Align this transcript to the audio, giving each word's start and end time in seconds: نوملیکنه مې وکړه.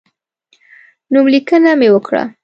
نوملیکنه 1.11 1.71
مې 1.79 1.89
وکړه. 1.93 2.23